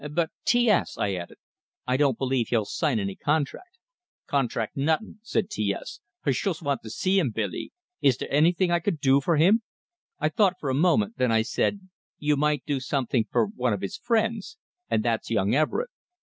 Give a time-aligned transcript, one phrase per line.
[0.13, 1.37] "But T S," I added,
[1.85, 3.77] "I don't believe he'll sign any contract."
[4.25, 5.99] "Contract nuttin'," said T S.
[6.25, 7.71] "I shoost vant to see him, Billy.
[8.01, 9.61] Is dere anyting I could do fer him?"
[10.19, 11.87] I thought for a moment; then I said:
[12.17, 14.57] "You might do something for one of his friends,
[14.89, 15.91] and that's young Everett.